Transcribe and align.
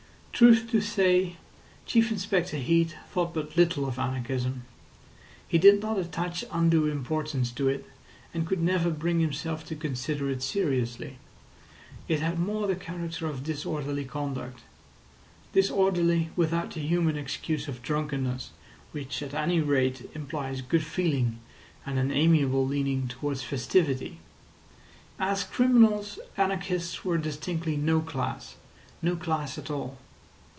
Truth 0.33 0.71
to 0.71 0.81
say, 0.81 1.35
Chief 1.85 2.09
Inspector 2.09 2.57
Heat 2.57 2.95
thought 3.11 3.31
but 3.31 3.55
little 3.55 3.85
of 3.87 3.99
anarchism. 3.99 4.63
He 5.47 5.59
did 5.59 5.83
not 5.83 5.99
attach 5.99 6.43
undue 6.51 6.87
importance 6.87 7.51
to 7.51 7.69
it, 7.69 7.85
and 8.33 8.47
could 8.47 8.59
never 8.59 8.89
bring 8.89 9.19
himself 9.19 9.63
to 9.67 9.75
consider 9.75 10.31
it 10.31 10.41
seriously. 10.41 11.19
It 12.07 12.21
had 12.21 12.39
more 12.39 12.65
the 12.65 12.75
character 12.75 13.27
of 13.27 13.43
disorderly 13.43 14.03
conduct; 14.05 14.61
disorderly 15.53 16.31
without 16.35 16.71
the 16.71 16.79
human 16.79 17.17
excuse 17.19 17.67
of 17.67 17.83
drunkenness, 17.83 18.49
which 18.93 19.21
at 19.21 19.35
any 19.35 19.61
rate 19.61 20.09
implies 20.15 20.61
good 20.63 20.83
feeling 20.83 21.37
and 21.85 21.99
an 21.99 22.11
amiable 22.11 22.65
leaning 22.65 23.07
towards 23.07 23.43
festivity. 23.43 24.17
As 25.19 25.43
criminals, 25.43 26.17
anarchists 26.35 27.05
were 27.05 27.19
distinctly 27.19 27.77
no 27.77 27.99
class—no 27.99 29.15
class 29.17 29.59
at 29.59 29.69
all. 29.69 29.99